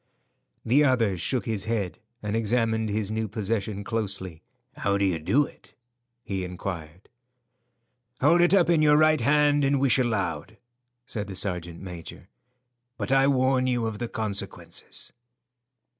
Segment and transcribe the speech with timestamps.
[0.65, 4.41] The other shook his head and examined his new possession closely.
[4.77, 5.75] "How do you do it?"
[6.23, 7.07] he inquired.
[8.19, 10.57] "Hold it up in your right hand and wish aloud,"
[11.05, 12.29] said the sergeant major,
[12.97, 15.13] "but I warn you of the consequences."